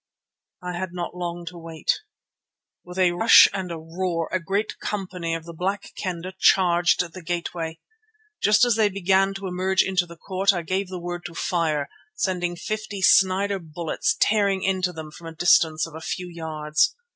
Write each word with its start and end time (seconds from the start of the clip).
I 0.63 0.73
had 0.79 0.93
not 0.93 1.15
long 1.15 1.45
to 1.49 1.59
wait. 1.59 1.99
With 2.83 2.97
a 2.97 3.11
rush 3.11 3.47
and 3.53 3.71
a 3.71 3.77
roar 3.77 4.29
a 4.31 4.39
great 4.39 4.79
company 4.79 5.35
of 5.35 5.45
the 5.45 5.53
Black 5.53 5.91
Kendah 5.95 6.33
charged 6.39 7.13
the 7.13 7.21
gateway. 7.21 7.79
Just 8.41 8.65
as 8.65 8.75
they 8.77 8.89
began 8.89 9.35
to 9.35 9.45
emerge 9.45 9.83
into 9.83 10.07
the 10.07 10.17
court 10.17 10.53
I 10.53 10.63
gave 10.63 10.87
the 10.87 10.97
word 10.97 11.23
to 11.27 11.35
fire, 11.35 11.87
sending 12.15 12.55
fifty 12.55 12.99
Snider 13.03 13.59
bullets 13.59 14.15
tearing 14.19 14.63
into 14.63 14.91
them 14.91 15.11
from 15.11 15.27
a 15.27 15.35
distance 15.35 15.85
of 15.85 15.93
a 15.93 16.01
few 16.01 16.27
yards. 16.27 16.95